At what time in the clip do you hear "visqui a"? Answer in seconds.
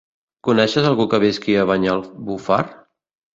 1.25-1.67